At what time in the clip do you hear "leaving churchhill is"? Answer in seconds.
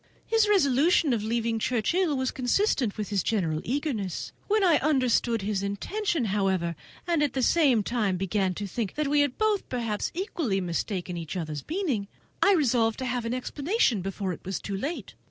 1.21-2.31